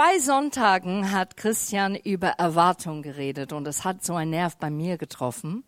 [0.00, 4.96] Zwei Sonntagen hat Christian über Erwartung geredet und es hat so einen Nerv bei mir
[4.96, 5.62] getroffen,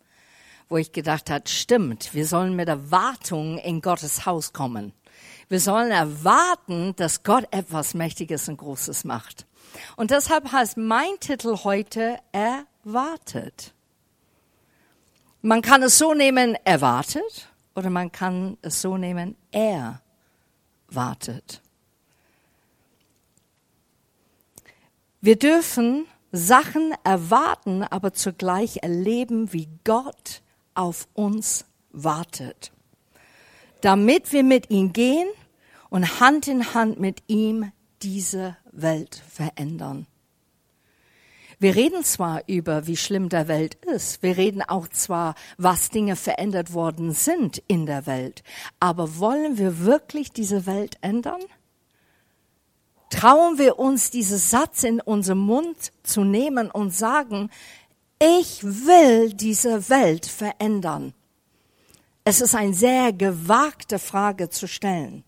[0.69, 4.91] wo ich gedacht hat, stimmt, wir sollen mit Erwartung in Gottes Haus kommen.
[5.49, 9.45] Wir sollen erwarten, dass Gott etwas Mächtiges und Großes macht.
[9.97, 13.75] Und deshalb heißt mein Titel heute erwartet.
[15.43, 20.01] Man kann es so nehmen, erwartet, oder man kann es so nehmen, er
[20.87, 21.61] wartet.
[25.23, 30.41] Wir dürfen Sachen erwarten, aber zugleich erleben, wie Gott
[30.73, 32.73] auf uns wartet,
[33.79, 35.29] damit wir mit ihm gehen
[35.89, 37.71] und Hand in Hand mit ihm
[38.01, 40.07] diese Welt verändern.
[41.57, 46.17] Wir reden zwar über, wie schlimm der Welt ist, wir reden auch zwar, was Dinge
[46.17, 48.43] verändert worden sind in der Welt,
[48.81, 51.39] aber wollen wir wirklich diese Welt ändern?
[53.13, 57.51] Trauen wir uns, diesen Satz in unserem Mund zu nehmen und sagen,
[58.19, 61.13] ich will diese Welt verändern?
[62.23, 65.23] Es ist eine sehr gewagte Frage zu stellen.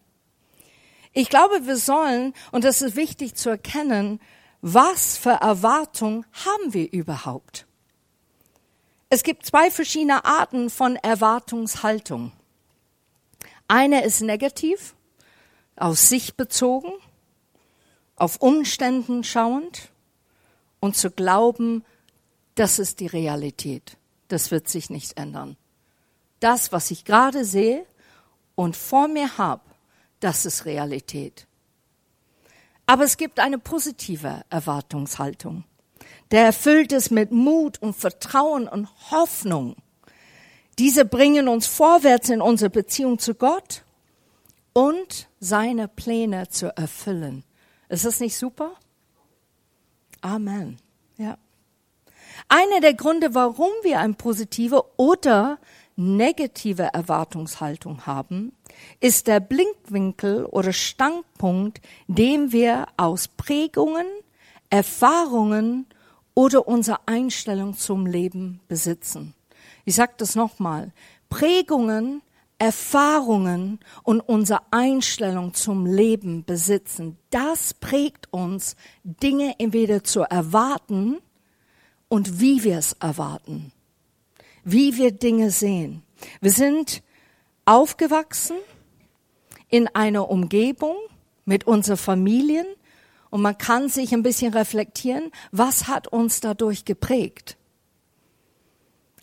[1.14, 4.20] Ich glaube, wir sollen, und das ist wichtig zu erkennen,
[4.62, 7.68] was für Erwartung haben wir überhaupt?
[9.10, 12.32] Es gibt zwei verschiedene Arten von Erwartungshaltung.
[13.68, 14.96] Eine ist negativ,
[15.76, 16.92] aus sich bezogen,
[18.16, 19.90] auf Umständen schauend
[20.80, 21.84] und zu glauben,
[22.56, 23.98] das ist die Realität.
[24.28, 25.58] Das wird sich nicht ändern.
[26.40, 27.86] Das, was ich gerade sehe
[28.56, 29.62] und vor mir habe,
[30.20, 31.48] das ist Realität.
[32.86, 35.64] Aber es gibt eine positive Erwartungshaltung.
[36.32, 39.76] Der erfüllt es mit Mut und Vertrauen und Hoffnung.
[40.78, 43.84] Diese bringen uns vorwärts in unsere Beziehung zu Gott
[44.74, 47.44] und seine Pläne zu erfüllen.
[47.90, 48.72] Ist das nicht super?
[50.22, 50.78] Amen.
[51.18, 51.38] Ja.
[52.48, 55.60] Einer der Gründe, warum wir eine positive oder
[55.96, 58.52] negative Erwartungshaltung haben,
[59.00, 64.08] ist der Blinkwinkel oder Standpunkt, den wir aus Prägungen,
[64.70, 65.88] Erfahrungen
[66.34, 69.34] oder unserer Einstellung zum Leben besitzen.
[69.86, 70.92] Ich sage das nochmal.
[71.30, 72.22] Prägungen,
[72.58, 77.18] Erfahrungen und unsere Einstellung zum Leben besitzen.
[77.30, 81.18] Das prägt uns, Dinge entweder zu erwarten
[82.08, 83.72] und wie wir es erwarten
[84.66, 86.02] wie wir Dinge sehen.
[86.42, 87.02] Wir sind
[87.64, 88.58] aufgewachsen
[89.70, 90.98] in einer Umgebung
[91.46, 92.66] mit unseren Familien
[93.30, 97.58] und man kann sich ein bisschen reflektieren, was hat uns dadurch geprägt.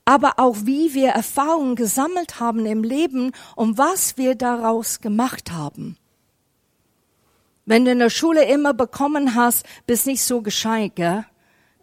[0.04, 5.96] Aber auch wie wir Erfahrungen gesammelt haben im Leben und was wir daraus gemacht haben.
[7.64, 11.24] Wenn du in der Schule immer bekommen hast, bist nicht so gescheit, gell?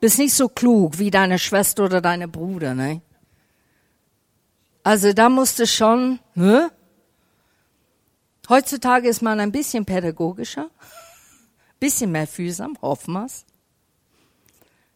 [0.02, 3.02] Bist nicht so klug wie deine Schwester oder deine Bruder, ne?
[4.84, 6.68] Also da musste schon, hä?
[8.50, 10.69] Heutzutage ist man ein bisschen pädagogischer,
[11.79, 13.46] bisschen mehr fühlsam, hoffen wir's.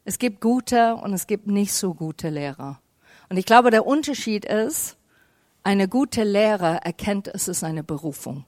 [0.05, 2.81] Es gibt gute und es gibt nicht so gute Lehrer.
[3.33, 4.95] Und ich glaube, der Unterschied ist,
[5.63, 8.45] eine gute Lehrer erkennt, es ist eine Berufung.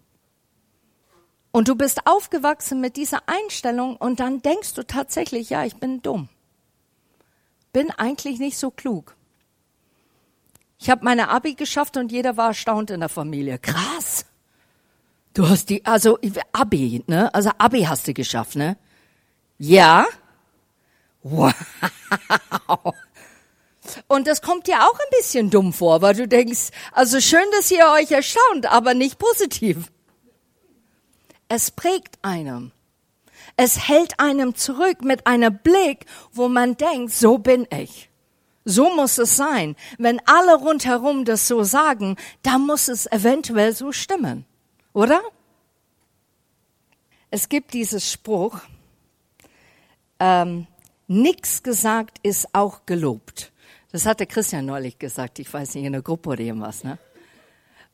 [1.51, 6.03] Und du bist aufgewachsen mit dieser Einstellung und dann denkst du tatsächlich, ja, ich bin
[6.03, 6.29] dumm.
[7.73, 9.15] Bin eigentlich nicht so klug.
[10.77, 13.57] Ich habe meine Abi geschafft und jeder war erstaunt in der Familie.
[13.57, 14.27] Krass.
[15.33, 16.19] Du hast die, also
[16.51, 17.33] Abi, ne?
[17.33, 18.77] Also Abi hast du geschafft, ne?
[19.57, 20.05] Ja.
[21.23, 21.55] Wow.
[24.07, 27.71] Und das kommt dir auch ein bisschen dumm vor, weil du denkst, also schön, dass
[27.71, 29.91] ihr euch erstaunt, aber nicht positiv.
[31.47, 32.71] Es prägt einem.
[33.57, 38.09] Es hält einem zurück mit einem Blick, wo man denkt, so bin ich.
[38.65, 39.75] So muss es sein.
[39.99, 44.45] Wenn alle rundherum das so sagen, dann muss es eventuell so stimmen,
[44.93, 45.21] oder?
[47.29, 48.59] Es gibt dieses Spruch,
[50.19, 50.67] ähm,
[51.07, 53.51] nichts gesagt ist auch gelobt.
[53.95, 56.83] Das hatte Christian neulich gesagt, ich weiß nicht, in der Gruppe oder irgendwas.
[56.83, 56.97] Ne?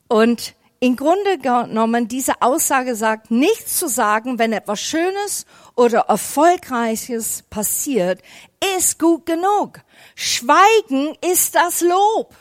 [0.07, 5.45] Und im Grunde genommen, diese Aussage sagt, nichts zu sagen, wenn etwas Schönes
[5.75, 8.19] oder Erfolgreiches passiert,
[8.75, 9.81] ist gut genug.
[10.15, 12.33] Schweigen ist das Lob.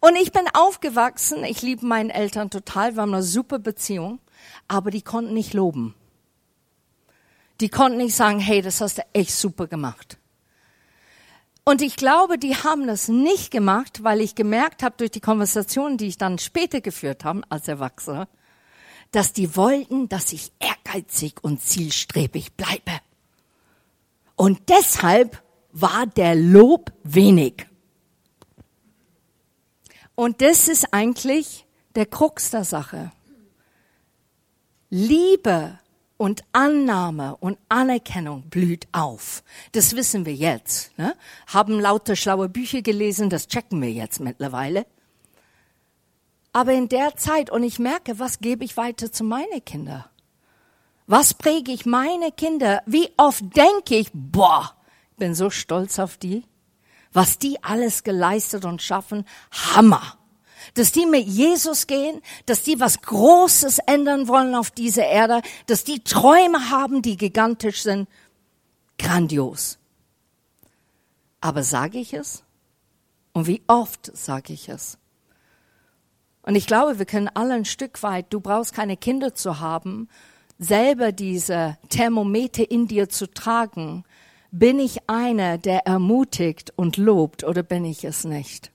[0.00, 4.18] Und ich bin aufgewachsen, ich liebe meinen Eltern total, wir haben eine super Beziehung,
[4.68, 5.94] aber die konnten nicht loben.
[7.62, 10.19] Die konnten nicht sagen, hey, das hast du echt super gemacht.
[11.64, 15.98] Und ich glaube, die haben das nicht gemacht, weil ich gemerkt habe durch die Konversationen,
[15.98, 18.28] die ich dann später geführt habe als Erwachsener,
[19.12, 23.00] dass die wollten, dass ich Ehrgeiz ehrgeizig und zielstrebig bleibe.
[24.36, 25.42] Und deshalb
[25.72, 27.66] war der Lob wenig.
[30.14, 33.12] Und das ist eigentlich der Krux der Sache.
[34.90, 35.78] Liebe
[36.20, 39.42] und Annahme und Anerkennung blüht auf.
[39.72, 40.98] Das wissen wir jetzt.
[40.98, 41.16] Ne?
[41.46, 44.84] Haben lauter schlaue Bücher gelesen, das checken wir jetzt mittlerweile.
[46.52, 50.04] Aber in der Zeit, und ich merke, was gebe ich weiter zu meinen Kindern?
[51.06, 52.82] Was präge ich meine Kinder?
[52.84, 54.76] Wie oft denke ich, boah,
[55.16, 56.44] bin so stolz auf die,
[57.14, 60.19] was die alles geleistet und schaffen, Hammer
[60.74, 65.84] dass die mit Jesus gehen, dass die was Großes ändern wollen auf dieser Erde, dass
[65.84, 68.08] die Träume haben, die gigantisch sind.
[68.98, 69.78] Grandios.
[71.40, 72.44] Aber sage ich es?
[73.32, 74.98] Und wie oft sage ich es?
[76.42, 80.08] Und ich glaube, wir können alle ein Stück weit, du brauchst keine Kinder zu haben,
[80.58, 84.04] selber diese Thermometer in dir zu tragen.
[84.50, 88.72] Bin ich einer, der ermutigt und lobt oder bin ich es nicht?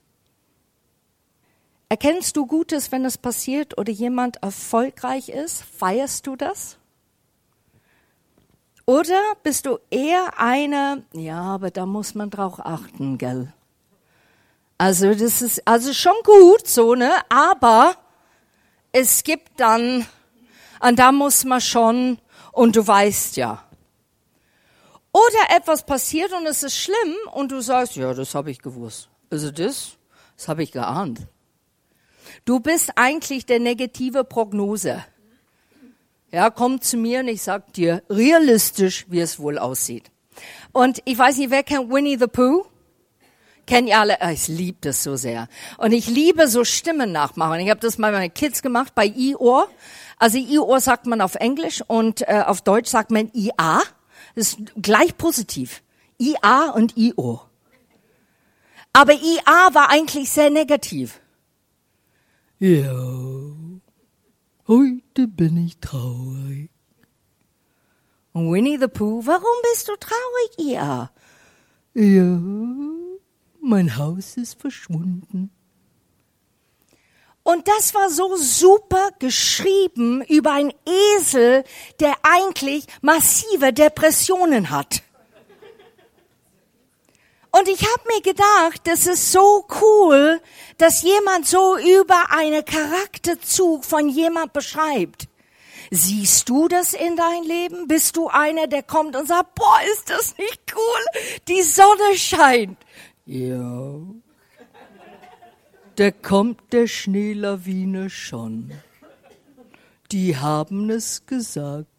[1.88, 5.62] Erkennst du Gutes, wenn es passiert oder jemand erfolgreich ist?
[5.62, 6.78] Feierst du das?
[8.86, 13.52] Oder bist du eher eine, ja, aber da muss man drauf achten, gell?
[14.78, 17.10] Also das ist also schon gut so, ne?
[17.28, 17.96] Aber
[18.92, 20.06] es gibt dann,
[20.80, 22.18] und da muss man schon,
[22.52, 23.62] und du weißt ja.
[25.12, 29.08] Oder etwas passiert und es ist schlimm und du sagst, ja, das habe ich gewusst.
[29.30, 29.92] Also das,
[30.36, 31.26] das habe ich geahnt.
[32.44, 35.04] Du bist eigentlich der negative Prognose.
[36.32, 40.10] Ja, komm zu mir und ich sag dir realistisch, wie es wohl aussieht.
[40.72, 42.66] Und ich weiß nicht, wer kennt Winnie the Pooh?
[43.66, 44.20] Kennen ihr alle?
[44.20, 45.48] Ah, ich liebe das so sehr.
[45.78, 47.58] Und ich liebe so Stimmen nachmachen.
[47.60, 49.68] Ich habe das mal meinen Kids gemacht bei I-Ohr.
[50.18, 53.82] Also I-Ohr sagt man auf Englisch und äh, auf Deutsch sagt man IA.
[54.34, 55.82] Das ist gleich positiv.
[56.18, 57.50] IA und I-Ohr.
[58.92, 61.20] Aber IA war eigentlich sehr negativ.
[62.58, 62.90] Ja,
[64.66, 66.70] heute bin ich traurig.
[68.32, 71.10] Und Winnie the Pooh, warum bist du traurig, ihr?
[71.92, 72.40] Ja,
[73.60, 75.50] mein Haus ist verschwunden.
[77.42, 80.72] Und das war so super geschrieben über einen
[81.18, 81.62] Esel,
[82.00, 85.02] der eigentlich massive Depressionen hat.
[87.58, 90.40] Und ich habe mir gedacht, das ist so cool,
[90.78, 95.28] dass jemand so über einen Charakterzug von jemand beschreibt.
[95.90, 97.88] Siehst du das in dein Leben?
[97.88, 101.22] Bist du einer, der kommt und sagt, boah, ist das nicht cool?
[101.48, 102.78] Die Sonne scheint.
[103.24, 104.00] Ja.
[105.94, 108.72] Da kommt der Schneelawine schon.
[110.12, 111.95] Die haben es gesagt.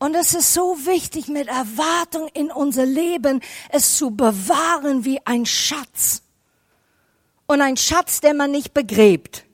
[0.00, 5.44] Und es ist so wichtig, mit Erwartung in unser Leben es zu bewahren wie ein
[5.44, 6.22] Schatz.
[7.46, 9.44] Und ein Schatz, der man nicht begräbt.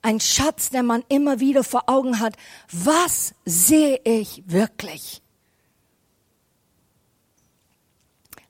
[0.00, 2.36] Ein Schatz, der man immer wieder vor Augen hat.
[2.70, 5.20] Was sehe ich wirklich?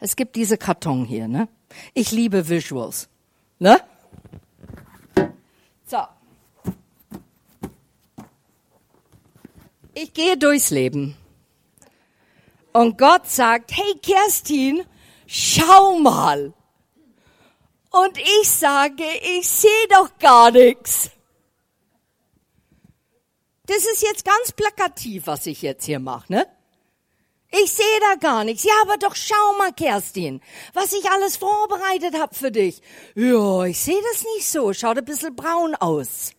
[0.00, 1.48] Es gibt diese Karton hier, ne?
[1.94, 3.08] Ich liebe Visuals,
[3.58, 3.80] ne?
[5.86, 6.02] So.
[9.94, 11.16] Ich gehe durchs Leben.
[12.72, 14.84] Und Gott sagt, hey Kerstin,
[15.26, 16.52] schau mal.
[17.90, 19.04] Und ich sage,
[19.38, 21.10] ich sehe doch gar nichts.
[23.66, 26.46] Das ist jetzt ganz plakativ, was ich jetzt hier mache, ne?
[27.62, 28.64] Ich sehe da gar nichts.
[28.64, 30.40] Ja, aber doch schau mal, Kerstin,
[30.72, 32.82] was ich alles vorbereitet habe für dich.
[33.14, 34.72] Ja, ich sehe das nicht so.
[34.72, 36.32] Schaut ein bisschen braun aus.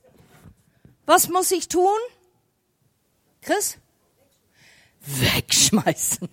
[1.06, 1.98] Was muss ich tun?
[3.46, 3.78] Chris?
[5.06, 6.28] Wegschmeißen.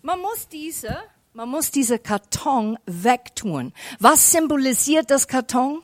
[0.00, 0.96] Man muss diese,
[1.34, 3.74] man muss diese Karton wegtun.
[4.00, 5.82] Was symbolisiert das Karton?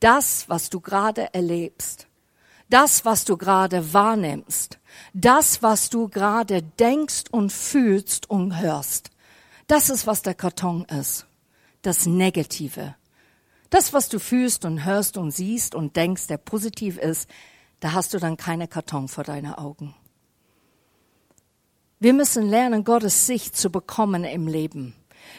[0.00, 2.06] Das, was du gerade erlebst.
[2.70, 4.78] Das, was du gerade wahrnimmst.
[5.12, 9.10] Das, was du gerade denkst und fühlst und hörst.
[9.66, 11.26] Das ist, was der Karton ist.
[11.82, 12.94] Das Negative.
[13.68, 17.28] Das, was du fühlst und hörst und siehst und denkst, der positiv ist,
[17.80, 19.94] da hast du dann keine Karton vor deinen Augen.
[21.98, 24.94] Wir müssen lernen, Gottes Sicht zu bekommen im Leben.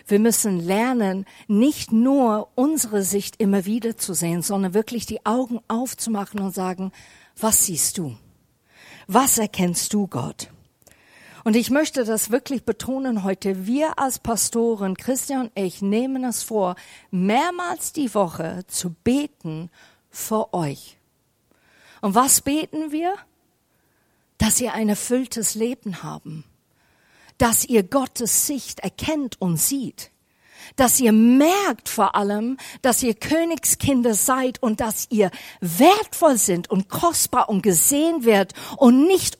[0.07, 5.59] Wir müssen lernen, nicht nur unsere Sicht immer wieder zu sehen, sondern wirklich die Augen
[5.67, 6.91] aufzumachen und sagen,
[7.39, 8.15] was siehst du?
[9.07, 10.49] Was erkennst du, Gott?
[11.43, 13.65] Und ich möchte das wirklich betonen heute.
[13.65, 16.75] Wir als Pastoren, Christian und ich, nehmen es vor,
[17.09, 19.71] mehrmals die Woche zu beten
[20.11, 21.00] für euch
[22.01, 23.13] Und was beten wir?
[24.37, 26.43] Dass sie ein erfülltes Leben haben,
[27.37, 30.11] dass ihr Gottes Sicht erkennt und sieht,
[30.75, 36.89] dass ihr merkt vor allem, dass ihr Königskinder seid und dass ihr wertvoll sind und
[36.89, 39.37] kostbar und gesehen wird und nicht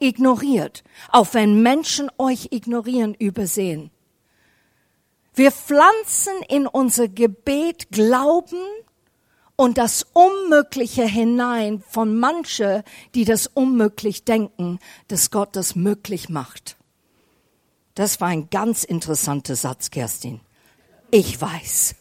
[0.00, 3.90] ignoriert, auch wenn Menschen euch ignorieren, übersehen.
[5.34, 8.62] Wir pflanzen in unser Gebet Glauben
[9.62, 12.82] und das Unmögliche hinein von manche,
[13.14, 16.76] die das unmöglich denken, dass Gott das möglich macht.
[17.94, 20.40] Das war ein ganz interessanter Satz, Kerstin.
[21.12, 21.94] Ich weiß.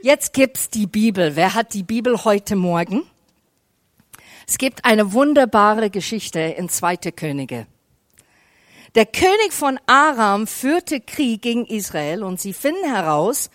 [0.00, 1.36] Jetzt gibt's die Bibel.
[1.36, 3.02] Wer hat die Bibel heute Morgen?
[4.48, 7.66] Es gibt eine wunderbare Geschichte in Zweite Könige.
[8.94, 13.50] Der König von Aram führte Krieg gegen Israel und sie finden heraus,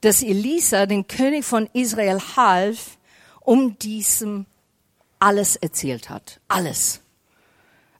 [0.00, 2.98] dass Elisa den König von Israel half,
[3.40, 4.46] um diesem
[5.18, 6.40] alles erzählt hat.
[6.48, 7.02] Alles.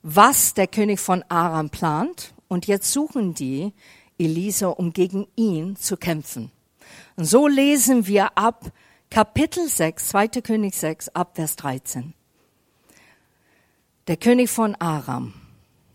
[0.01, 2.33] Was der König von Aram plant.
[2.47, 3.71] Und jetzt suchen die
[4.17, 6.51] Elisa, um gegen ihn zu kämpfen.
[7.15, 8.71] Und so lesen wir ab
[9.09, 10.27] Kapitel 6, 2.
[10.41, 12.13] König 6, ab Vers 13.
[14.07, 15.33] Der König von Aram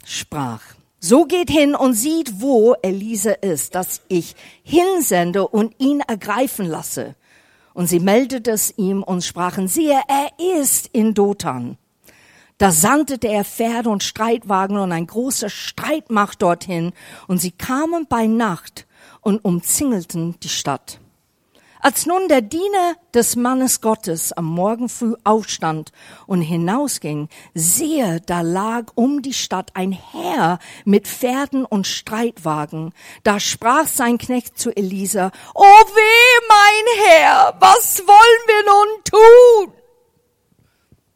[0.04, 0.62] sprach,
[0.98, 7.14] so geht hin und sieht, wo Elise ist, dass ich hinsende und ihn ergreifen lasse.
[7.74, 11.76] Und sie meldete es ihm und sprachen, siehe, er ist in Dothan.
[12.58, 16.92] Da sandte er Pferde und Streitwagen und ein großer Streitmacht dorthin,
[17.28, 18.86] und sie kamen bei Nacht
[19.20, 21.00] und umzingelten die Stadt.
[21.86, 25.92] Als nun der Diener des Mannes Gottes am Morgen früh aufstand
[26.26, 32.92] und hinausging, siehe, da lag um die Stadt ein Herr mit Pferden und Streitwagen.
[33.22, 39.04] Da sprach sein Knecht zu Elisa, O weh, mein Herr, was wollen wir nun
[39.68, 39.74] tun?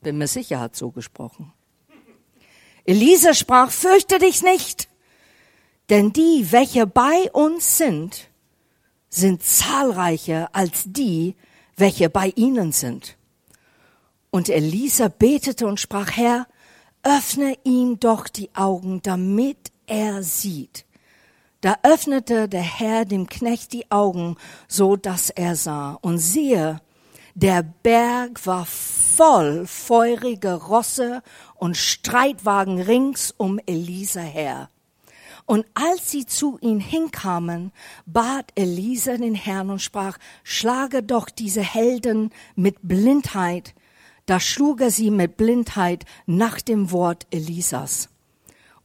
[0.03, 1.53] Bin mir sicher, er hat so gesprochen.
[2.85, 4.89] Elisa sprach, fürchte dich nicht,
[5.89, 8.30] denn die, welche bei uns sind,
[9.11, 11.37] sind zahlreicher als die,
[11.77, 13.17] welche bei ihnen sind.
[14.31, 16.47] Und Elisa betete und sprach, Herr,
[17.03, 20.87] öffne ihm doch die Augen, damit er sieht.
[21.61, 24.37] Da öffnete der Herr dem Knecht die Augen,
[24.69, 25.99] so dass er sah.
[26.01, 26.81] Und siehe,
[27.35, 31.23] der Berg war voll feurige Rosse
[31.57, 34.71] und Streitwagen rings um Elisa her.
[35.51, 37.73] Und als sie zu ihm hinkamen,
[38.07, 43.75] bat Elisa den Herrn und sprach, schlage doch diese Helden mit Blindheit.
[44.27, 48.11] Da schlug er sie mit Blindheit nach dem Wort Elisas.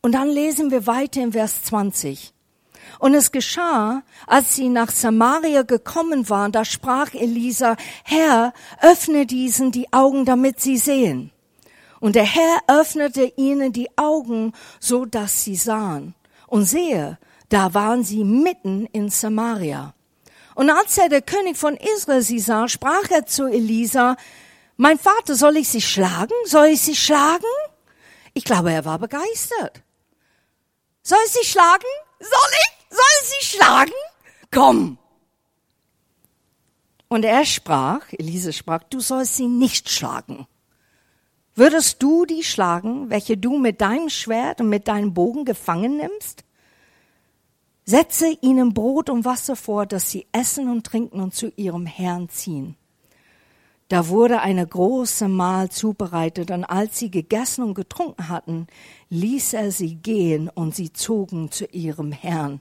[0.02, 2.34] Und dann lesen wir weiter in Vers 20.
[2.98, 9.72] Und es geschah, als sie nach Samaria gekommen waren, da sprach Elisa, Herr, öffne diesen
[9.72, 11.30] die Augen, damit sie sehen.
[12.00, 16.16] Und der Herr öffnete ihnen die Augen, so dass sie sahen.
[16.48, 17.18] Und sehe,
[17.50, 19.94] da waren sie mitten in Samaria.
[20.56, 24.16] Und als er der König von Israel sie sah, sprach er zu Elisa,
[24.78, 26.34] mein Vater, soll ich sie schlagen?
[26.46, 27.44] Soll ich sie schlagen?
[28.34, 29.82] Ich glaube, er war begeistert.
[31.02, 31.86] Soll ich sie schlagen?
[32.20, 32.88] Soll ich?
[32.90, 33.92] Soll ich sie schlagen?
[34.52, 34.98] Komm.
[37.08, 40.48] Und er sprach, Elisa sprach, du sollst sie nicht schlagen.
[41.58, 46.44] Würdest du die schlagen, welche du mit deinem Schwert und mit deinem Bogen gefangen nimmst?
[47.86, 52.28] Setze ihnen Brot und Wasser vor, dass sie essen und trinken und zu ihrem Herrn
[52.28, 52.76] ziehen.
[53.88, 58.68] Da wurde eine große Mahl zubereitet, und als sie gegessen und getrunken hatten,
[59.10, 62.60] ließ er sie gehen, und sie zogen zu ihrem Herrn.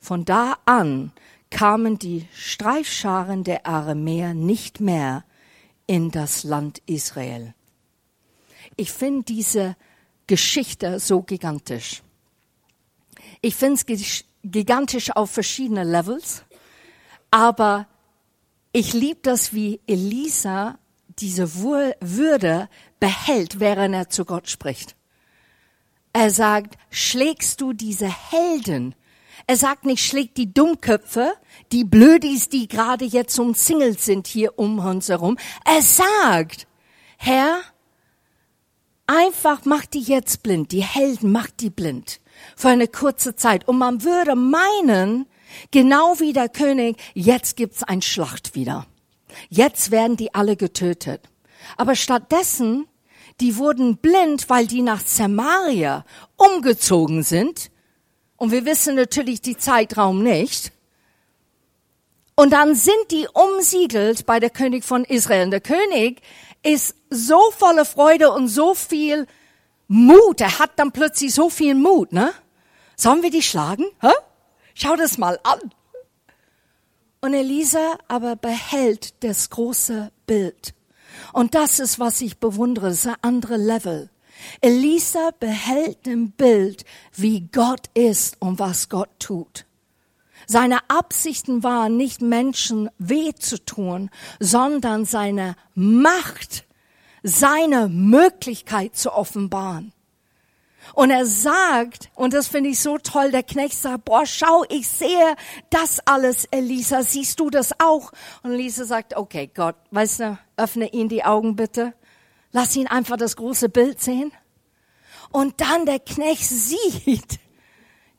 [0.00, 1.12] Von da an
[1.50, 5.24] kamen die Streifscharen der Aramäer nicht mehr
[5.86, 7.54] in das Land Israel.
[8.76, 9.76] Ich finde diese
[10.26, 12.02] Geschichte so gigantisch.
[13.40, 16.44] Ich finde es gigantisch auf verschiedene Levels,
[17.30, 17.86] aber
[18.72, 20.78] ich liebe das, wie Elisa
[21.18, 22.68] diese Würde
[23.00, 24.96] behält, während er zu Gott spricht.
[26.12, 28.94] Er sagt, schlägst du diese Helden?
[29.46, 31.32] Er sagt nicht, schlägt die Dummköpfe,
[31.72, 35.38] die Blödis, die gerade jetzt umzingelt sind hier um uns herum.
[35.64, 36.66] Er sagt,
[37.16, 37.60] Herr,
[39.08, 42.20] einfach mach die jetzt blind, die Helden mach die blind
[42.54, 43.66] für eine kurze Zeit.
[43.66, 45.26] Und man würde meinen,
[45.72, 48.86] genau wie der König, jetzt gibt's ein Schlacht wieder.
[49.48, 51.22] Jetzt werden die alle getötet.
[51.76, 52.86] Aber stattdessen,
[53.40, 56.04] die wurden blind, weil die nach Samaria
[56.36, 57.70] umgezogen sind.
[58.36, 60.72] Und wir wissen natürlich die Zeitraum nicht.
[62.34, 65.46] Und dann sind die umsiedelt bei der König von Israel.
[65.46, 66.20] Und der König
[66.68, 69.26] ist so voller Freude und so viel
[69.88, 70.40] Mut.
[70.40, 72.32] Er hat dann plötzlich so viel Mut, ne?
[72.96, 73.86] Sollen wir die schlagen?
[74.00, 74.12] Hä?
[74.74, 75.60] Schau das mal an.
[77.20, 80.74] Und Elisa aber behält das große Bild.
[81.32, 84.10] Und das ist, was ich bewundere, das ist ein anderes Level.
[84.60, 86.84] Elisa behält im Bild,
[87.14, 89.64] wie Gott ist und was Gott tut.
[90.50, 94.08] Seine Absichten waren nicht Menschen weh zu tun,
[94.40, 96.64] sondern seine Macht,
[97.22, 99.92] seine Möglichkeit zu offenbaren.
[100.94, 104.88] Und er sagt, und das finde ich so toll, der Knecht sagt, boah, schau, ich
[104.88, 105.36] sehe
[105.68, 108.10] das alles, Elisa, siehst du das auch?
[108.42, 111.92] Und Elisa sagt, okay, Gott, weißt du, öffne ihn die Augen bitte.
[112.52, 114.32] Lass ihn einfach das große Bild sehen.
[115.30, 117.38] Und dann der Knecht sieht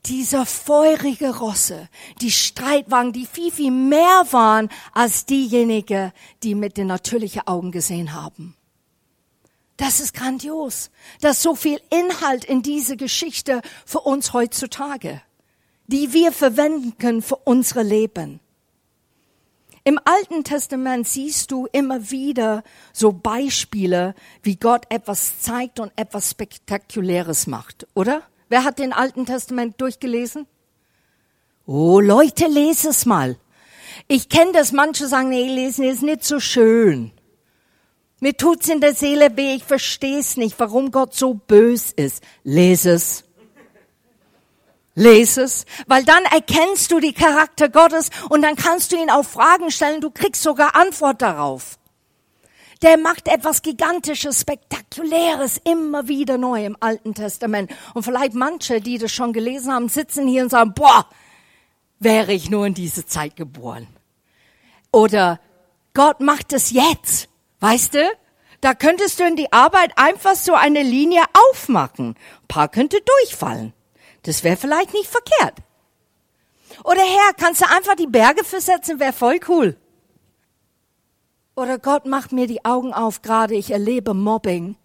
[0.06, 1.90] diese feurige Rosse,
[2.22, 6.12] die Streitwagen, die viel, viel mehr waren als diejenigen,
[6.44, 8.56] die mit den natürlichen Augen gesehen haben.
[9.78, 10.90] Das ist grandios.
[11.22, 15.22] Da ist so viel Inhalt in diese Geschichte für uns heutzutage,
[15.88, 18.42] die wir verwenden können für unsere Leben.
[19.86, 24.14] Im Alten Testament siehst du immer wieder so Beispiele,
[24.44, 28.24] wie Gott etwas zeigt und etwas Spektakuläres macht, oder?
[28.50, 30.48] Wer hat den Alten Testament durchgelesen?
[31.66, 33.38] Oh, Leute, lese es mal.
[34.08, 37.12] Ich kenne das, manche sagen, nee, lesen ist nicht so schön.
[38.20, 42.24] Mir tut's in der Seele weh, ich versteh's nicht, warum Gott so bös ist.
[42.44, 43.24] Lese es.
[44.96, 49.24] Lese es, weil dann erkennst du die Charakter Gottes und dann kannst du ihn auch
[49.24, 51.79] Fragen stellen, du kriegst sogar Antwort darauf.
[52.82, 57.72] Der macht etwas Gigantisches, Spektakuläres immer wieder neu im Alten Testament.
[57.94, 61.06] Und vielleicht manche, die das schon gelesen haben, sitzen hier und sagen, boah,
[62.00, 63.88] wäre ich nur in diese Zeit geboren.
[64.92, 65.40] Oder
[65.94, 67.28] Gott macht es jetzt.
[67.60, 68.10] Weißt du?
[68.62, 72.10] Da könntest du in die Arbeit einfach so eine Linie aufmachen.
[72.10, 73.74] Ein paar könnte durchfallen.
[74.24, 75.56] Das wäre vielleicht nicht verkehrt.
[76.84, 79.78] Oder Herr, kannst du einfach die Berge versetzen, wäre voll cool.
[81.60, 84.78] Oder Gott macht mir die Augen auf, gerade ich erlebe Mobbing.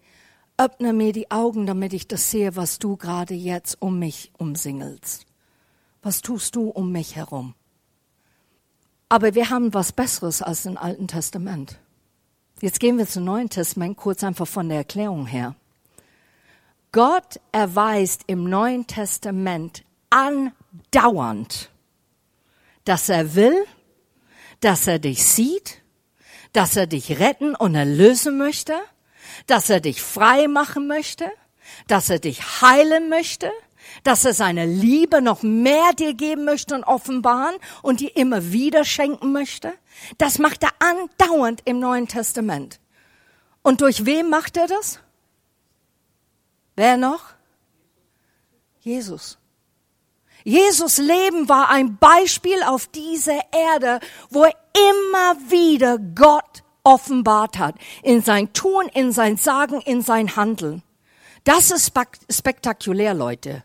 [0.57, 5.25] Öffne mir die Augen, damit ich das sehe, was du gerade jetzt um mich umsingelst.
[6.03, 7.55] Was tust du um mich herum?
[9.09, 11.79] Aber wir haben was Besseres als im Alten Testament.
[12.61, 15.55] Jetzt gehen wir zum Neuen Testament, kurz einfach von der Erklärung her.
[16.91, 21.71] Gott erweist im Neuen Testament andauernd,
[22.85, 23.65] dass er will,
[24.59, 25.84] dass er dich sieht,
[26.55, 28.75] dass er dich retten und erlösen möchte,
[29.47, 31.31] dass er dich frei machen möchte,
[31.89, 33.51] dass er dich heilen möchte,
[34.05, 38.85] dass er seine Liebe noch mehr dir geben möchte und offenbaren und dir immer wieder
[38.85, 39.73] schenken möchte.
[40.17, 42.81] Das macht er andauernd im Neuen Testament.
[43.63, 45.01] Und durch wem macht er das?
[46.77, 47.35] Wer noch?
[48.81, 49.39] Jesus.
[50.45, 53.99] Jesus Leben war ein Beispiel auf dieser Erde,
[54.31, 54.55] wo er
[54.91, 57.77] immer wieder Gott offenbart hat.
[58.03, 60.83] In sein Tun, in sein Sagen, in sein Handeln.
[61.45, 61.93] Das ist
[62.31, 63.65] spektakulär, Leute.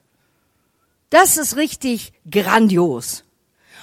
[1.10, 3.26] Das ist richtig grandios.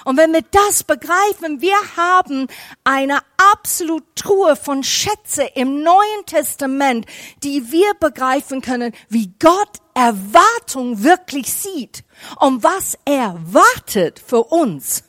[0.07, 2.47] Und wenn wir das begreifen, wir haben
[2.85, 3.19] eine
[3.51, 7.05] absolut Truhe von Schätze im Neuen Testament,
[7.43, 12.05] die wir begreifen können, wie Gott Erwartung wirklich sieht
[12.39, 15.03] und was er wartet für uns,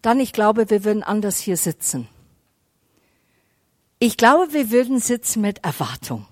[0.00, 2.08] dann ich glaube, wir würden anders hier sitzen.
[3.98, 6.26] Ich glaube, wir würden sitzen mit Erwartung.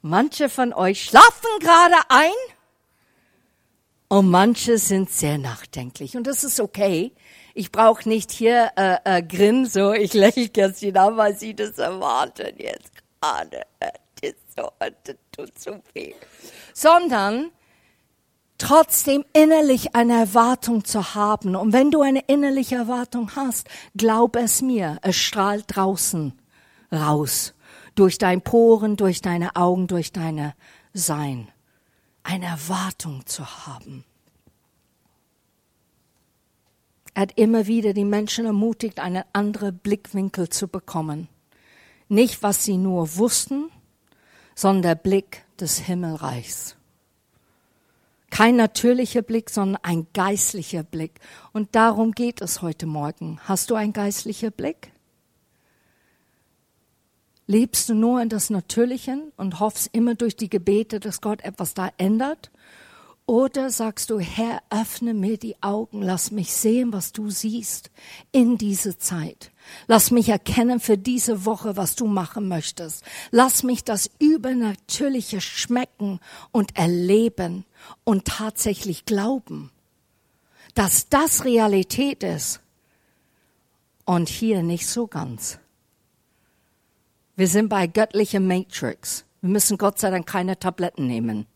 [0.00, 2.32] Manche von euch schlafen gerade ein
[4.14, 6.16] und manche sind sehr nachdenklich.
[6.16, 7.12] Und das ist okay.
[7.52, 11.78] Ich brauche nicht hier äh, äh, Grin, so ich lächle Kerstin an, weil sie das
[11.78, 13.62] erwarten jetzt gerade.
[14.22, 16.14] Das, so, das tut so viel.
[16.72, 17.50] Sondern
[18.56, 21.56] trotzdem innerlich eine Erwartung zu haben.
[21.56, 26.40] Und wenn du eine innerliche Erwartung hast, glaub es mir, es strahlt draußen
[26.92, 27.54] raus.
[27.96, 30.54] Durch dein Poren, durch deine Augen, durch deine
[30.92, 31.48] Sein
[32.24, 34.04] eine Erwartung zu haben.
[37.14, 41.28] Er hat immer wieder die Menschen ermutigt, einen anderen Blickwinkel zu bekommen.
[42.08, 43.70] Nicht, was sie nur wussten,
[44.56, 46.76] sondern der Blick des Himmelreichs.
[48.30, 51.20] Kein natürlicher Blick, sondern ein geistlicher Blick.
[51.52, 53.38] Und darum geht es heute Morgen.
[53.44, 54.90] Hast du einen geistlichen Blick?
[57.46, 61.74] Lebst du nur in das Natürliche und hoffst immer durch die Gebete, dass Gott etwas
[61.74, 62.50] da ändert?
[63.26, 67.90] Oder sagst du, Herr, öffne mir die Augen, lass mich sehen, was du siehst
[68.32, 69.50] in diese Zeit.
[69.86, 73.02] Lass mich erkennen für diese Woche, was du machen möchtest.
[73.30, 76.20] Lass mich das Übernatürliche schmecken
[76.52, 77.64] und erleben
[78.04, 79.70] und tatsächlich glauben,
[80.74, 82.60] dass das Realität ist
[84.04, 85.58] und hier nicht so ganz.
[87.36, 89.24] Wir sind bei göttlicher Matrix.
[89.40, 91.46] Wir müssen Gott sei Dank keine Tabletten nehmen.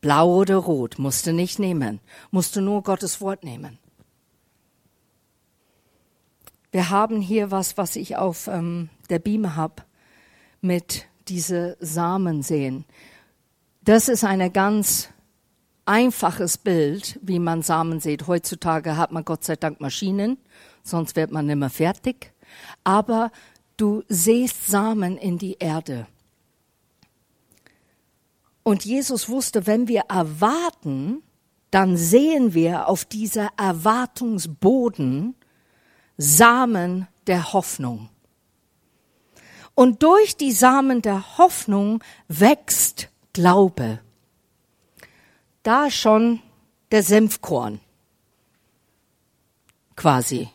[0.00, 3.78] Blau oder rot musst du nicht nehmen, musst du nur Gottes Wort nehmen.
[6.72, 9.82] Wir haben hier was, was ich auf ähm, der Beamer habe,
[10.60, 12.84] mit diese Samen sehen.
[13.82, 15.10] Das ist ein ganz
[15.86, 18.26] einfaches Bild, wie man Samen sieht.
[18.26, 20.38] Heutzutage hat man Gott sei Dank Maschinen,
[20.82, 22.32] sonst wird man nicht mehr fertig.
[22.82, 23.30] Aber
[23.76, 26.06] du siehst Samen in die Erde.
[28.62, 31.22] Und Jesus wusste, wenn wir erwarten,
[31.70, 35.34] dann sehen wir auf dieser Erwartungsboden
[36.16, 38.08] Samen der Hoffnung.
[39.74, 43.98] Und durch die Samen der Hoffnung wächst Glaube.
[45.64, 46.40] Da schon
[46.92, 47.80] der Senfkorn.
[49.96, 50.48] Quasi.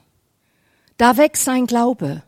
[0.98, 2.24] Da wächst sein Glaube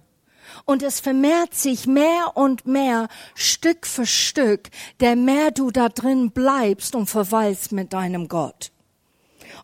[0.72, 4.70] und es vermehrt sich mehr und mehr Stück für Stück,
[5.02, 8.72] der mehr du da drin bleibst und verweilst mit deinem Gott.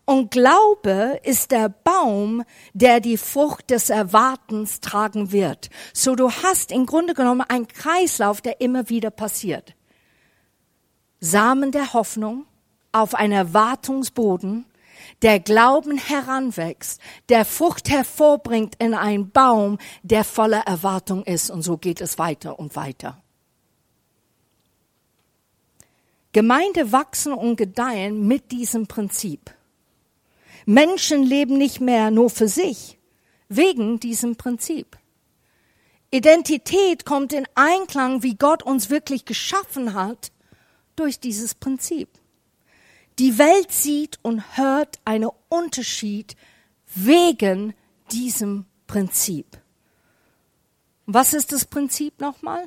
[0.04, 2.44] Und Glaube ist der Baum,
[2.74, 5.70] der die Frucht des Erwartens tragen wird.
[5.92, 9.74] So du hast im Grunde genommen einen Kreislauf, der immer wieder passiert.
[11.20, 12.46] Samen der Hoffnung
[12.92, 14.66] auf einen Erwartungsboden,
[15.22, 21.50] der Glauben heranwächst, der Frucht hervorbringt in einen Baum, der voller Erwartung ist.
[21.50, 23.22] Und so geht es weiter und weiter.
[26.32, 29.50] Gemeinde wachsen und gedeihen mit diesem Prinzip.
[30.66, 32.98] Menschen leben nicht mehr nur für sich,
[33.48, 34.98] wegen diesem Prinzip.
[36.10, 40.32] Identität kommt in Einklang, wie Gott uns wirklich geschaffen hat,
[40.96, 42.08] durch dieses Prinzip.
[43.18, 46.36] Die Welt sieht und hört einen Unterschied
[46.94, 47.74] wegen
[48.12, 49.60] diesem Prinzip.
[51.06, 52.66] Was ist das Prinzip nochmal?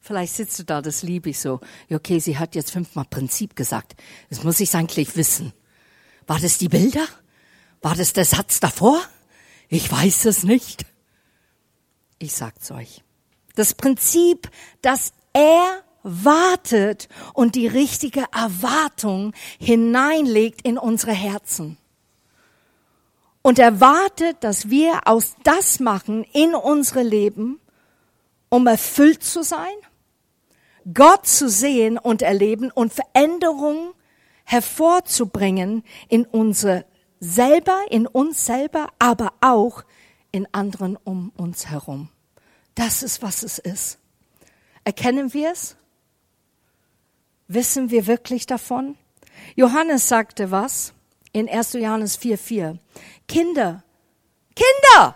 [0.00, 1.60] Vielleicht sitzt du da, das liebe ich so.
[1.88, 3.94] Okay, sie hat jetzt fünfmal Prinzip gesagt.
[4.30, 5.52] Das muss ich eigentlich wissen.
[6.26, 7.06] War das die Bilder?
[7.82, 9.00] War das der Satz davor?
[9.68, 10.86] Ich weiß es nicht.
[12.18, 13.04] Ich sag's euch.
[13.54, 21.78] Das Prinzip, dass er wartet und die richtige Erwartung hineinlegt in unsere Herzen.
[23.42, 27.60] Und erwartet, dass wir aus das machen in unsere Leben,
[28.48, 29.74] um erfüllt zu sein,
[30.92, 33.92] Gott zu sehen und erleben und Veränderungen
[34.44, 36.84] hervorzubringen in unsere
[37.20, 39.84] selber, in uns selber, aber auch
[40.32, 42.08] in anderen um uns herum.
[42.74, 43.98] Das ist, was es ist.
[44.84, 45.76] Erkennen wir es?
[47.54, 48.96] Wissen wir wirklich davon?
[49.56, 50.94] Johannes sagte was
[51.32, 51.74] in 1.
[51.74, 52.78] Johannes 4,4.
[53.28, 53.84] Kinder,
[54.56, 55.14] Kinder,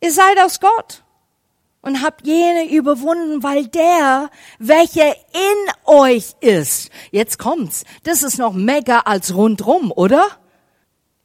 [0.00, 1.04] ihr seid aus Gott
[1.82, 8.52] und habt jene überwunden, weil der, welcher in euch ist, jetzt kommt's, das ist noch
[8.52, 10.26] mega als rundrum, oder?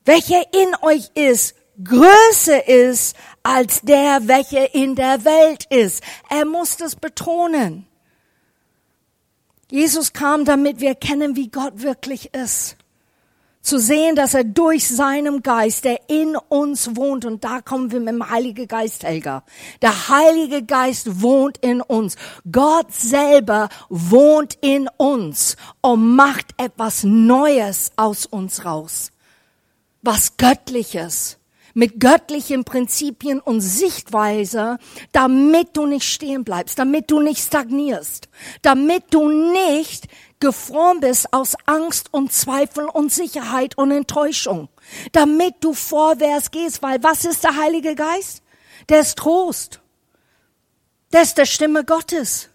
[0.06, 6.04] Welcher in euch ist, größer ist als der, welcher in der Welt ist.
[6.30, 7.87] Er muss das betonen.
[9.70, 12.78] Jesus kam, damit wir erkennen, wie Gott wirklich ist.
[13.62, 18.00] Zu sehen, dass er durch seinem Geist, der in uns wohnt, und da kommen wir
[18.00, 19.44] mit dem Heiligen Geist, Helga.
[19.82, 22.16] Der Heilige Geist wohnt in uns.
[22.50, 29.12] Gott selber wohnt in uns und macht etwas Neues aus uns raus.
[30.02, 31.37] Was Göttliches
[31.78, 34.80] mit göttlichen Prinzipien und Sichtweise,
[35.12, 38.30] damit du nicht stehen bleibst, damit du nicht stagnierst,
[38.64, 40.08] damit du nicht
[40.40, 44.70] geformt bist aus Angst und Zweifel und Sicherheit und Enttäuschung,
[45.12, 48.42] damit du vorwärts gehst, weil was ist der Heilige Geist?
[48.90, 49.80] Der ist Trost.
[51.14, 52.50] Der ist der Stimme Gottes.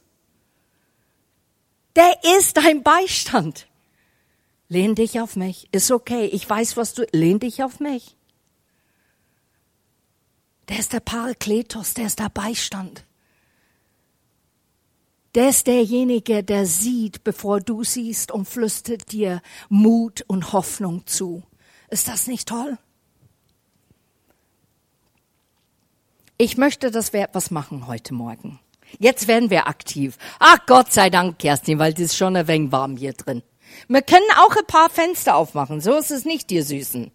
[1.95, 3.69] Der ist dein Beistand.
[4.69, 5.69] Lehn dich auf mich.
[5.71, 6.25] Ist okay.
[6.25, 8.17] Ich weiß, was du, lehn dich auf mich.
[10.73, 13.05] Der ist der Parakletos, der ist der Beistand.
[15.35, 21.43] Der ist derjenige, der sieht, bevor du siehst und flüstert dir Mut und Hoffnung zu.
[21.91, 22.79] Ist das nicht toll?
[26.39, 28.59] Ich möchte, dass wir etwas machen heute Morgen.
[28.99, 30.17] Jetzt werden wir aktiv.
[30.39, 33.43] Ach Gott sei Dank, Kerstin, weil es ist schon ein wenig warm hier drin.
[33.89, 37.13] Wir können auch ein paar Fenster aufmachen, so ist es nicht, ihr Süßen.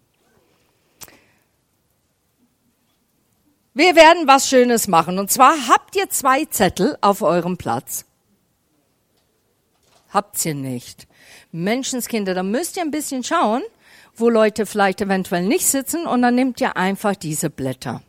[3.78, 5.20] Wir werden was Schönes machen.
[5.20, 8.06] Und zwar habt ihr zwei Zettel auf eurem Platz.
[10.12, 11.06] Habt ihr nicht.
[11.52, 13.62] Menschenskinder, da müsst ihr ein bisschen schauen,
[14.16, 18.02] wo Leute vielleicht eventuell nicht sitzen und dann nehmt ihr einfach diese Blätter.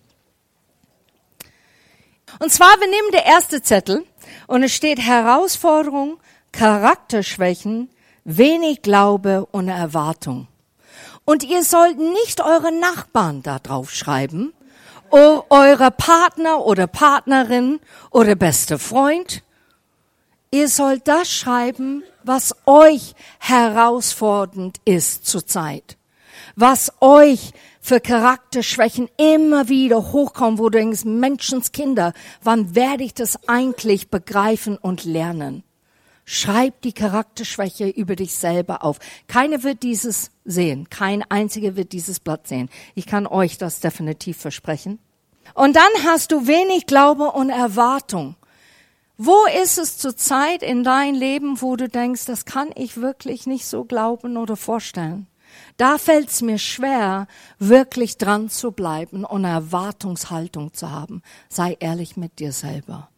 [2.40, 4.06] Und zwar, wir nehmen der erste Zettel
[4.48, 6.18] und es steht Herausforderung,
[6.52, 7.92] Charakterschwächen,
[8.24, 10.48] wenig Glaube und Erwartung.
[11.26, 14.52] Und ihr sollt nicht eure Nachbarn da drauf schreiben,
[15.12, 17.80] eure Partner oder Partnerin
[18.12, 19.44] oder beste Freund.
[20.52, 25.98] Ihr sollt das schreiben, was euch herausfordernd ist zurzeit.
[26.56, 33.48] Was euch für Charakterschwächen immer wieder hochkommen, wo du denkst, Menschenskinder, wann werde ich das
[33.48, 35.64] eigentlich begreifen und lernen?
[36.32, 39.00] Schreib die Charakterschwäche über dich selber auf.
[39.26, 40.88] Keiner wird dieses sehen.
[40.92, 42.70] Kein einziger wird dieses Blatt sehen.
[42.94, 45.00] Ich kann euch das definitiv versprechen.
[45.56, 48.36] Und dann hast du wenig Glaube und Erwartung.
[49.18, 53.66] Wo ist es zurzeit in dein Leben, wo du denkst, das kann ich wirklich nicht
[53.66, 55.26] so glauben oder vorstellen?
[55.78, 57.26] Da fällt es mir schwer,
[57.58, 61.24] wirklich dran zu bleiben und Erwartungshaltung zu haben.
[61.50, 63.10] Sei ehrlich mit dir selber.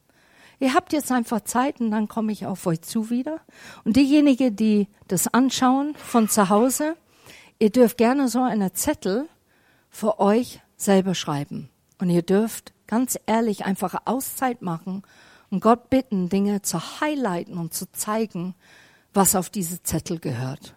[0.61, 3.41] Ihr habt jetzt einfach Zeit und dann komme ich auf euch zu wieder.
[3.83, 6.95] Und diejenigen, die das anschauen von zu Hause,
[7.57, 9.27] ihr dürft gerne so eine Zettel
[9.89, 11.71] für euch selber schreiben.
[11.97, 15.01] Und ihr dürft ganz ehrlich einfach Auszeit machen
[15.49, 18.53] und Gott bitten, Dinge zu highlighten und zu zeigen,
[19.15, 20.75] was auf diese Zettel gehört.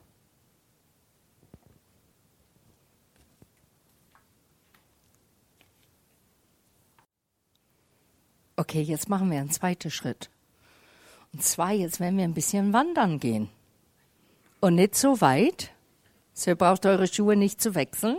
[8.57, 10.31] Okay, jetzt machen wir einen zweiten Schritt.
[11.33, 13.49] Und zwar, jetzt werden wir ein bisschen wandern gehen.
[14.61, 15.71] Und nicht so weit.
[16.33, 18.17] So ihr braucht eure Schuhe nicht zu wechseln.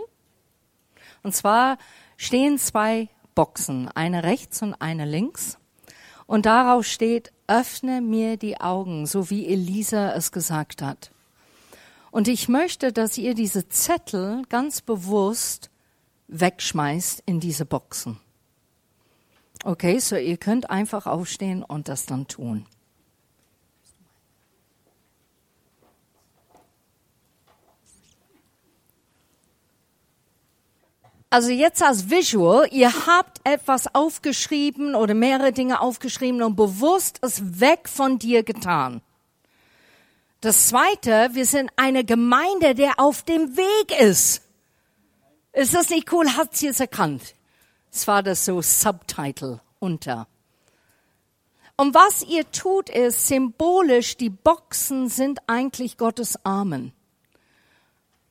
[1.23, 1.77] Und zwar
[2.17, 5.57] stehen zwei Boxen, eine rechts und eine links.
[6.27, 11.11] Und darauf steht, öffne mir die Augen, so wie Elisa es gesagt hat.
[12.11, 15.69] Und ich möchte, dass ihr diese Zettel ganz bewusst
[16.27, 18.19] wegschmeißt in diese Boxen.
[19.63, 22.65] Okay, so ihr könnt einfach aufstehen und das dann tun.
[31.35, 37.59] Also jetzt als Visual, ihr habt etwas aufgeschrieben oder mehrere Dinge aufgeschrieben und bewusst es
[37.59, 39.01] weg von dir getan.
[40.39, 44.43] Das zweite, wir sind eine Gemeinde, der auf dem Weg ist.
[45.51, 46.25] Ist das nicht cool?
[46.37, 47.35] Hat sie es erkannt?
[47.95, 50.27] Es war das so Subtitle unter.
[51.77, 56.91] Und was ihr tut, ist symbolisch, die Boxen sind eigentlich Gottes Armen.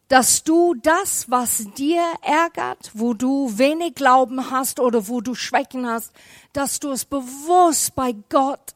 [0.08, 5.86] Dass du das, was dir ärgert, wo du wenig Glauben hast oder wo du Schwächen
[5.86, 6.12] hast,
[6.52, 8.74] dass du es bewusst bei Gott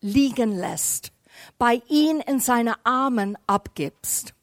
[0.00, 1.12] liegen lässt,
[1.58, 4.34] bei ihm in seine Armen abgibst.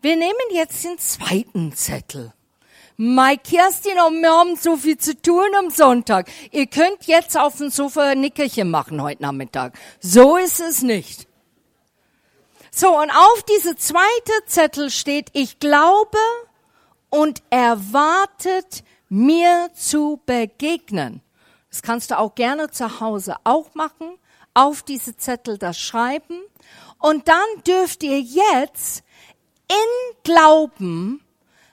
[0.00, 2.32] Wir nehmen jetzt den zweiten Zettel.
[3.00, 6.28] Mai Kerstin und wir haben so viel zu tun am Sonntag.
[6.50, 9.78] Ihr könnt jetzt auf dem Sofa ein Nickerchen machen heute Nachmittag.
[10.00, 11.28] So ist es nicht.
[12.72, 16.18] So, und auf diese zweite Zettel steht, ich glaube
[17.08, 21.22] und erwartet mir zu begegnen.
[21.70, 24.18] Das kannst du auch gerne zu Hause auch machen.
[24.54, 26.40] Auf diese Zettel das schreiben.
[26.98, 29.04] Und dann dürft ihr jetzt
[29.68, 31.22] in Glauben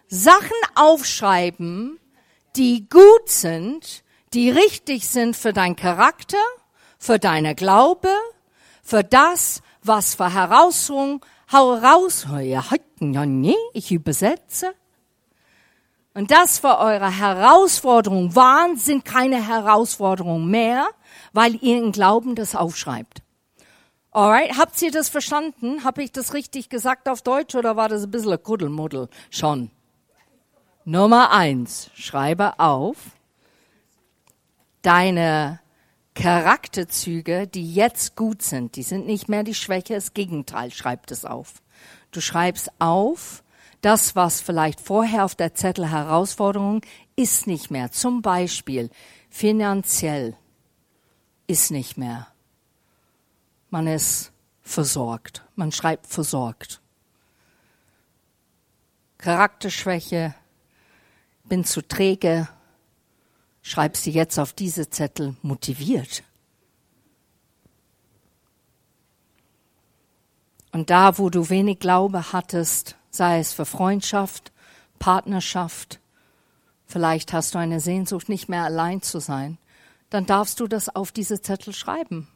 [0.08, 2.00] Sachen aufschreiben,
[2.56, 6.38] die gut sind, die richtig sind für dein Charakter,
[6.98, 8.10] für deine Glaube,
[8.84, 12.28] für das, was für Herausforderungen, heraus,
[13.74, 14.74] ich übersetze.
[16.14, 20.88] Und das für eure Herausforderungen waren, sind keine Herausforderungen mehr,
[21.34, 23.22] weil ihr im Glauben das aufschreibt.
[24.12, 25.84] Alright, habt ihr das verstanden?
[25.84, 29.72] Habe ich das richtig gesagt auf Deutsch oder war das ein bisschen ein Kuddelmuddel schon?
[30.88, 32.98] Nummer eins, schreibe auf
[34.84, 35.60] deine
[36.14, 38.76] Charakterzüge, die jetzt gut sind.
[38.76, 41.64] Die sind nicht mehr die Schwäche, das Gegenteil, schreib es auf.
[42.12, 43.44] Du schreibst auf,
[43.82, 46.82] das, was vielleicht vorher auf der Zettel Herausforderung
[47.16, 47.92] ist nicht mehr.
[47.92, 48.92] Zum Beispiel
[49.30, 50.38] finanziell
[51.48, 52.28] ist nicht mehr.
[53.72, 55.44] Man ist versorgt.
[55.56, 56.80] Man schreibt versorgt.
[59.18, 60.36] Charakterschwäche
[61.48, 62.48] bin zu träge,
[63.62, 66.24] schreib sie jetzt auf diese Zettel motiviert.
[70.72, 74.52] Und da, wo du wenig Glaube hattest, sei es für Freundschaft,
[75.00, 76.00] Partnerschaft,
[76.86, 79.58] vielleicht hast du eine Sehnsucht, nicht mehr allein zu sein,
[80.10, 82.28] dann darfst du das auf diese Zettel schreiben.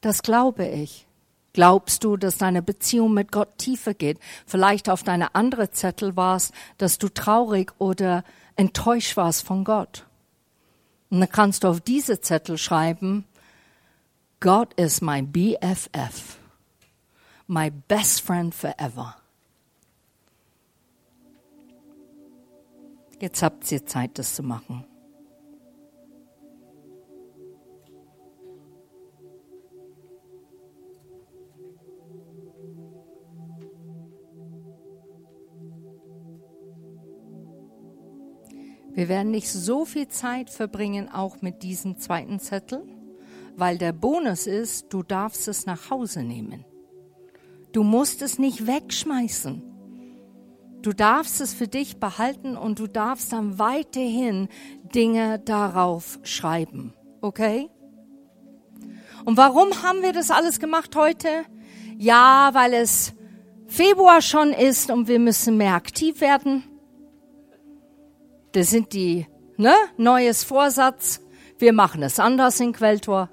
[0.00, 1.06] Das glaube ich.
[1.52, 4.18] Glaubst du, dass deine Beziehung mit Gott tiefer geht?
[4.46, 8.24] Vielleicht auf deine andere Zettel warst, dass du traurig oder
[8.56, 10.06] enttäuscht warst von Gott.
[11.10, 13.24] Und dann kannst du auf diese Zettel schreiben,
[14.38, 16.38] Gott ist mein BFF,
[17.46, 19.16] my best friend forever.
[23.18, 24.86] Jetzt habt ihr Zeit, das zu machen.
[38.92, 42.82] Wir werden nicht so viel Zeit verbringen, auch mit diesem zweiten Zettel,
[43.56, 46.64] weil der Bonus ist, du darfst es nach Hause nehmen.
[47.72, 49.62] Du musst es nicht wegschmeißen.
[50.82, 54.48] Du darfst es für dich behalten und du darfst dann weiterhin
[54.94, 56.94] Dinge darauf schreiben.
[57.20, 57.68] Okay?
[59.24, 61.28] Und warum haben wir das alles gemacht heute?
[61.98, 63.12] Ja, weil es
[63.66, 66.64] Februar schon ist und wir müssen mehr aktiv werden.
[68.52, 71.20] Das sind die, ne, neues Vorsatz.
[71.58, 73.30] Wir machen es anders in Quelltor.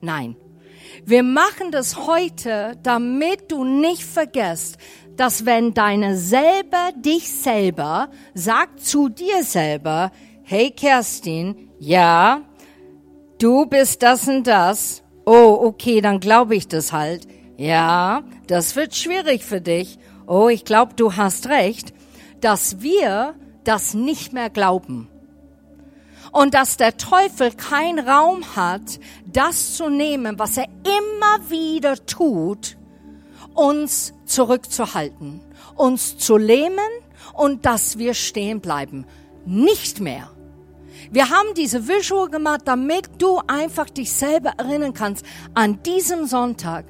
[0.00, 0.36] Nein.
[1.04, 4.76] Wir machen das heute, damit du nicht vergisst,
[5.16, 12.42] dass wenn deine selber dich selber sagt zu dir selber, hey Kerstin, ja,
[13.40, 15.02] du bist das und das.
[15.24, 17.26] Oh, okay, dann glaube ich das halt.
[17.56, 19.98] Ja, das wird schwierig für dich.
[20.26, 21.92] Oh, ich glaube, du hast recht,
[22.40, 25.08] dass wir das nicht mehr glauben.
[26.30, 32.76] Und dass der Teufel keinen Raum hat, das zu nehmen, was er immer wieder tut,
[33.54, 35.40] uns zurückzuhalten,
[35.76, 36.78] uns zu lähmen
[37.34, 39.06] und dass wir stehen bleiben.
[39.44, 40.30] Nicht mehr.
[41.10, 45.24] Wir haben diese Visual gemacht, damit du einfach dich selber erinnern kannst.
[45.54, 46.84] An diesem Sonntag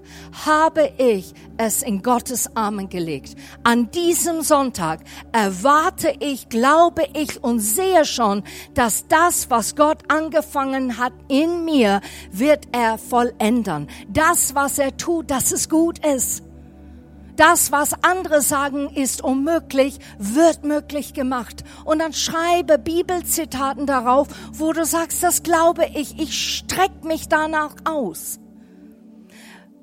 [0.45, 3.37] habe ich es in Gottes Armen gelegt.
[3.63, 5.01] An diesem Sonntag
[5.33, 8.43] erwarte ich, glaube ich und sehe schon,
[8.75, 13.89] dass das, was Gott angefangen hat in mir, wird er vollendern.
[14.09, 16.43] Das, was er tut, dass es gut ist.
[17.37, 21.65] Das, was andere sagen, ist unmöglich, wird möglich gemacht.
[21.85, 27.75] Und dann schreibe Bibelzitaten darauf, wo du sagst, das glaube ich, ich streck mich danach
[27.85, 28.39] aus.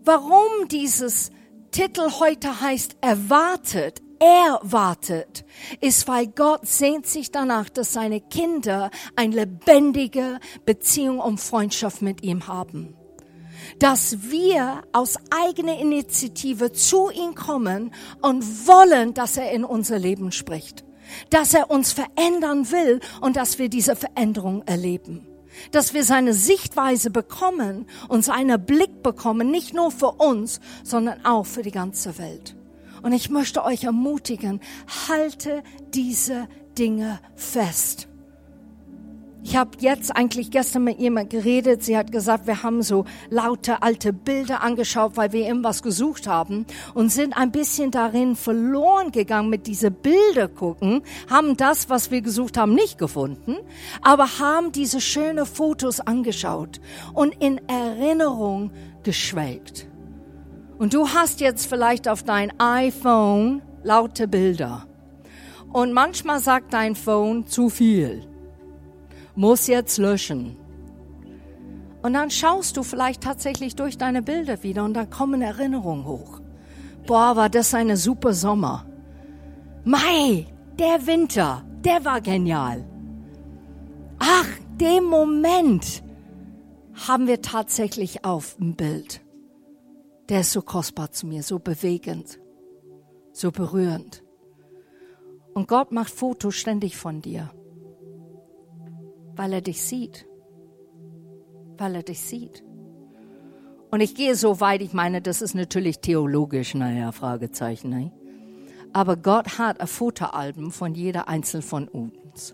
[0.04, 1.32] Warum dieses
[1.72, 5.46] Titel heute heißt erwartet, er wartet,
[5.80, 12.22] ist, weil Gott sehnt sich danach, dass seine Kinder eine lebendige Beziehung und Freundschaft mit
[12.22, 12.99] ihm haben
[13.78, 20.32] dass wir aus eigener Initiative zu ihm kommen und wollen, dass er in unser Leben
[20.32, 20.84] spricht,
[21.30, 25.26] dass er uns verändern will und dass wir diese Veränderung erleben
[25.72, 31.46] dass wir seine Sichtweise bekommen und seinen Blick bekommen, nicht nur für uns, sondern auch
[31.46, 32.56] für die ganze Welt.
[33.02, 34.60] Und ich möchte euch ermutigen,
[35.08, 38.08] halte diese Dinge fest.
[39.42, 41.82] Ich habe jetzt eigentlich gestern mit jemand geredet.
[41.82, 46.66] Sie hat gesagt, wir haben so laute alte Bilder angeschaut, weil wir irgendwas gesucht haben
[46.94, 52.22] und sind ein bisschen darin verloren gegangen mit diese Bilder gucken, haben das, was wir
[52.22, 53.56] gesucht haben, nicht gefunden,
[54.02, 56.82] aber haben diese schöne Fotos angeschaut
[57.14, 58.72] und in Erinnerung
[59.04, 59.88] geschwelgt.
[60.78, 64.86] Und du hast jetzt vielleicht auf dein iPhone laute Bilder.
[65.72, 68.29] Und manchmal sagt dein Phone zu viel
[69.40, 70.58] muss jetzt löschen.
[72.02, 76.42] Und dann schaust du vielleicht tatsächlich durch deine Bilder wieder und dann kommen Erinnerungen hoch.
[77.08, 78.86] Boah, war das eine super Sommer.
[79.86, 80.46] Mai,
[80.78, 82.86] der Winter, der war genial.
[84.20, 86.04] Ach, den Moment
[87.08, 89.22] haben wir tatsächlich auf dem Bild.
[90.28, 92.40] Der ist so kostbar zu mir, so bewegend,
[93.32, 94.22] so berührend.
[95.54, 97.50] Und Gott macht Fotos ständig von dir
[99.40, 100.28] weil er dich sieht.
[101.78, 102.62] Weil er dich sieht.
[103.90, 107.90] Und ich gehe so weit, ich meine, das ist natürlich theologisch, naja, Fragezeichen.
[107.90, 108.12] Ne?
[108.92, 112.54] Aber Gott hat ein Fotoalbum von jeder einzelnen von uns.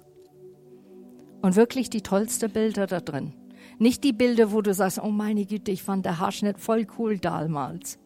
[1.41, 3.33] Und wirklich die tollsten Bilder da drin.
[3.79, 7.17] Nicht die Bilder, wo du sagst, oh meine Güte, ich fand der Haarschnitt voll cool
[7.17, 7.97] damals.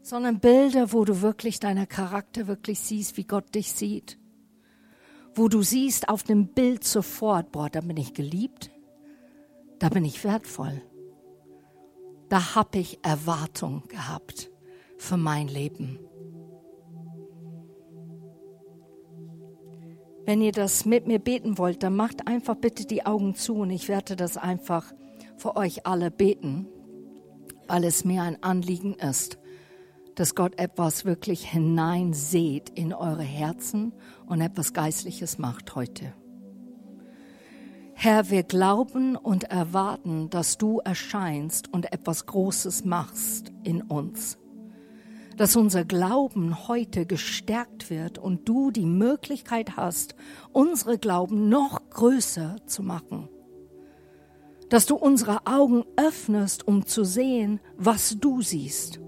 [0.00, 4.18] Sondern Bilder, wo du wirklich deinen Charakter wirklich siehst, wie Gott dich sieht
[5.34, 8.70] wo du siehst auf dem Bild sofort, boah, da bin ich geliebt,
[9.78, 10.82] da bin ich wertvoll.
[12.28, 14.50] da habe ich Erwartung gehabt
[14.98, 15.98] für mein Leben.
[20.26, 23.70] Wenn ihr das mit mir beten wollt, dann macht einfach bitte die Augen zu und
[23.70, 24.92] ich werde das einfach
[25.38, 26.66] für euch alle beten,
[27.66, 29.38] weil es mir ein Anliegen ist,
[30.18, 33.92] dass Gott etwas wirklich hineinseht in eure Herzen
[34.26, 36.12] und etwas Geistliches macht heute.
[37.94, 44.38] Herr, wir glauben und erwarten, dass du erscheinst und etwas Großes machst in uns.
[45.36, 50.16] Dass unser Glauben heute gestärkt wird und du die Möglichkeit hast,
[50.50, 53.28] unsere Glauben noch größer zu machen.
[54.68, 58.98] Dass du unsere Augen öffnest, um zu sehen, was du siehst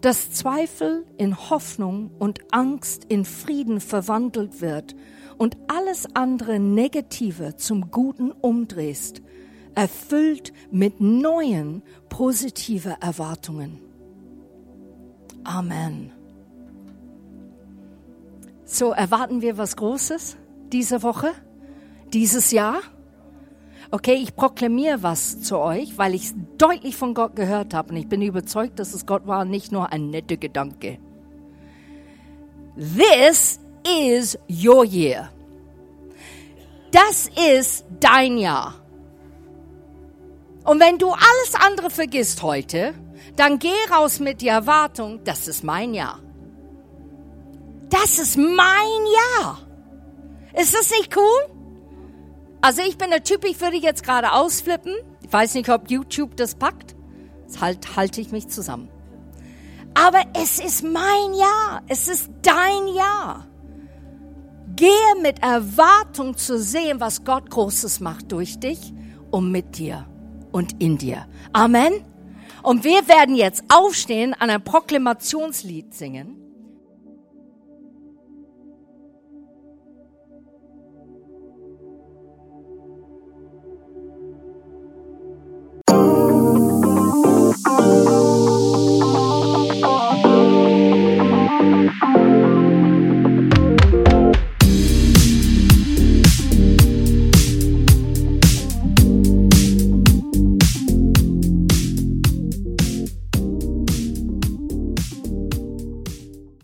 [0.00, 4.94] dass Zweifel in Hoffnung und Angst in Frieden verwandelt wird
[5.38, 9.22] und alles andere Negative zum Guten umdrehst,
[9.74, 13.80] erfüllt mit neuen positive Erwartungen.
[15.44, 16.12] Amen.
[18.64, 20.36] So erwarten wir was Großes
[20.72, 21.30] diese Woche,
[22.12, 22.80] dieses Jahr.
[23.90, 27.96] Okay, ich proklamiere was zu euch, weil ich es deutlich von Gott gehört habe und
[27.96, 30.98] ich bin überzeugt, dass es Gott war, nicht nur ein netter Gedanke.
[32.76, 33.58] This
[34.06, 35.30] is your year.
[36.90, 38.74] Das ist dein Jahr.
[40.64, 42.92] Und wenn du alles andere vergisst heute,
[43.36, 46.18] dann geh raus mit der Erwartung, das ist mein Jahr.
[47.88, 49.00] Das ist mein
[49.40, 49.60] Jahr.
[50.52, 51.57] Ist das nicht cool?
[52.60, 54.94] Also ich bin der Typ, ich würde jetzt gerade ausflippen.
[55.22, 56.96] Ich weiß nicht, ob YouTube das packt.
[57.46, 58.88] Das halt, halte ich mich zusammen.
[59.94, 61.82] Aber es ist mein Jahr.
[61.88, 63.46] Es ist dein Jahr.
[64.76, 64.90] Gehe
[65.22, 68.92] mit Erwartung zu sehen, was Gott Großes macht durch dich
[69.30, 70.06] und mit dir
[70.52, 71.26] und in dir.
[71.52, 72.04] Amen.
[72.62, 76.47] Und wir werden jetzt aufstehen, an ein Proklamationslied singen.